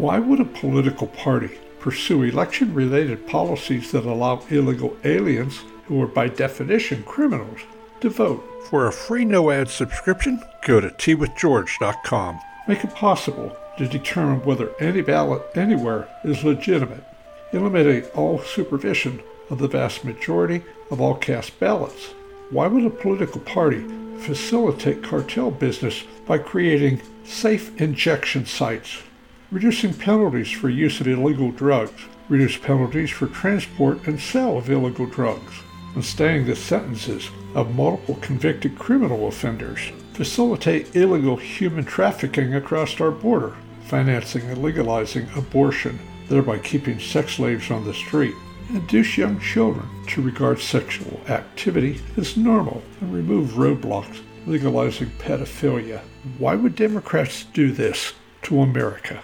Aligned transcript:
Why 0.00 0.18
would 0.18 0.40
a 0.40 0.46
political 0.46 1.08
party 1.08 1.50
pursue 1.78 2.22
election 2.22 2.72
related 2.72 3.26
policies 3.26 3.92
that 3.92 4.06
allow 4.06 4.42
illegal 4.48 4.96
aliens, 5.04 5.60
who 5.84 6.00
are 6.00 6.06
by 6.06 6.28
definition 6.28 7.02
criminals, 7.02 7.60
to 8.00 8.08
vote? 8.08 8.42
For 8.70 8.86
a 8.86 8.92
free 8.92 9.26
no 9.26 9.50
ad 9.50 9.68
subscription, 9.68 10.40
go 10.64 10.80
to 10.80 10.88
twithgeorge.com. 10.88 12.40
Make 12.66 12.82
it 12.82 12.94
possible 12.94 13.54
to 13.76 13.86
determine 13.86 14.42
whether 14.42 14.72
any 14.80 15.02
ballot 15.02 15.42
anywhere 15.54 16.08
is 16.24 16.44
legitimate. 16.44 17.04
Eliminate 17.52 18.10
all 18.14 18.38
supervision 18.38 19.20
of 19.50 19.58
the 19.58 19.68
vast 19.68 20.02
majority 20.02 20.62
of 20.90 21.02
all 21.02 21.14
cast 21.14 21.60
ballots. 21.60 22.14
Why 22.48 22.68
would 22.68 22.86
a 22.86 22.90
political 22.90 23.42
party 23.42 23.84
facilitate 24.20 25.02
cartel 25.02 25.50
business 25.50 26.04
by 26.24 26.38
creating 26.38 27.02
safe 27.24 27.78
injection 27.78 28.46
sites, 28.46 29.02
reducing 29.50 29.92
penalties 29.92 30.50
for 30.50 30.68
use 30.68 31.00
of 31.00 31.08
illegal 31.08 31.50
drugs, 31.50 32.04
reduce 32.28 32.56
penalties 32.56 33.10
for 33.10 33.26
transport 33.26 34.06
and 34.06 34.20
sale 34.20 34.56
of 34.56 34.70
illegal 34.70 35.06
drugs, 35.06 35.52
and 35.94 36.04
staying 36.04 36.46
the 36.46 36.54
sentences 36.54 37.30
of 37.54 37.74
multiple 37.74 38.14
convicted 38.20 38.78
criminal 38.78 39.26
offenders, 39.26 39.90
facilitate 40.12 40.94
illegal 40.94 41.36
human 41.36 41.84
trafficking 41.84 42.54
across 42.54 43.00
our 43.00 43.10
border, 43.10 43.56
financing 43.86 44.42
and 44.42 44.62
legalizing 44.62 45.28
abortion, 45.34 45.98
thereby 46.28 46.56
keeping 46.58 47.00
sex 47.00 47.34
slaves 47.34 47.72
on 47.72 47.84
the 47.84 47.94
street, 47.94 48.34
induce 48.68 49.18
young 49.18 49.40
children 49.40 49.88
to 50.06 50.22
regard 50.22 50.60
sexual 50.60 51.20
activity 51.28 52.00
as 52.16 52.36
normal 52.36 52.80
and 53.00 53.12
remove 53.12 53.50
roadblocks 53.50 54.20
legalizing 54.46 55.10
pedophilia. 55.18 56.00
Why 56.38 56.54
would 56.54 56.76
Democrats 56.76 57.44
do 57.52 57.72
this 57.72 58.14
to 58.42 58.60
America? 58.60 59.20